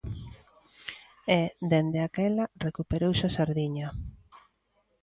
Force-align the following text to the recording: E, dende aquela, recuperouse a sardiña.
E, 1.37 1.39
dende 1.71 1.99
aquela, 2.01 2.45
recuperouse 2.67 3.23
a 3.25 3.33
sardiña. 3.37 3.87